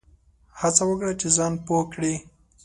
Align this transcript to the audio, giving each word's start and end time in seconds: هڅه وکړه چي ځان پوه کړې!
هڅه 0.59 0.83
وکړه 0.87 1.13
چي 1.21 1.27
ځان 1.37 1.53
پوه 1.65 1.83
کړې! 1.93 2.13